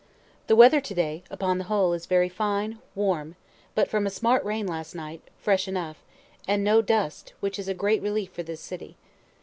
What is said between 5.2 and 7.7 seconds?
fresh enough, and no dust, which is